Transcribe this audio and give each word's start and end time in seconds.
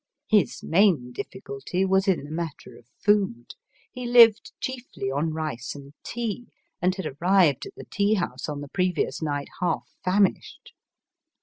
His 0.31 0.63
main 0.63 1.13
difl&culty 1.13 1.87
was 1.87 2.07
in 2.07 2.23
the 2.23 2.31
matter 2.31 2.75
of 2.75 2.87
food. 3.05 3.53
He 3.91 4.07
lived 4.07 4.51
chiefly 4.59 5.11
on 5.11 5.31
rice 5.31 5.75
and 5.75 5.93
tea, 6.03 6.47
and 6.81 6.95
had 6.95 7.05
arrived 7.21 7.67
at 7.67 7.75
the 7.75 7.85
tea 7.85 8.15
house 8.15 8.49
on 8.49 8.61
the 8.61 8.67
previous 8.67 9.21
night 9.21 9.49
haK 9.61 9.83
famished. 10.03 10.73